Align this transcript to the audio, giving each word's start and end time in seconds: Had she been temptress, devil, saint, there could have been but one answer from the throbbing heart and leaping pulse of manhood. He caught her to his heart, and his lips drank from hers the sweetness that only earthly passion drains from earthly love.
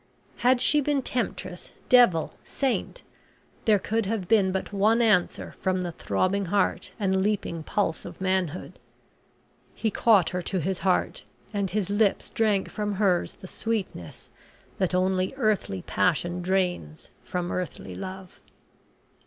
Had 0.37 0.59
she 0.59 0.81
been 0.81 1.03
temptress, 1.03 1.73
devil, 1.87 2.33
saint, 2.43 3.03
there 3.65 3.77
could 3.77 4.07
have 4.07 4.27
been 4.27 4.51
but 4.51 4.73
one 4.73 4.99
answer 4.99 5.53
from 5.61 5.81
the 5.83 5.91
throbbing 5.91 6.45
heart 6.45 6.91
and 6.99 7.21
leaping 7.21 7.61
pulse 7.61 8.03
of 8.03 8.19
manhood. 8.19 8.79
He 9.75 9.91
caught 9.91 10.31
her 10.31 10.41
to 10.41 10.59
his 10.59 10.79
heart, 10.79 11.23
and 11.53 11.69
his 11.69 11.91
lips 11.91 12.31
drank 12.31 12.67
from 12.67 12.93
hers 12.95 13.33
the 13.41 13.47
sweetness 13.47 14.31
that 14.79 14.95
only 14.95 15.35
earthly 15.37 15.83
passion 15.83 16.41
drains 16.41 17.11
from 17.23 17.51
earthly 17.51 17.93
love. 17.93 18.39